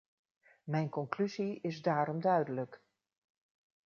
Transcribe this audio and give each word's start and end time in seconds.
Mijn 0.63 0.89
conclusie 0.89 1.59
is 1.61 1.81
daarom 1.81 2.21
duidelijk. 2.21 2.81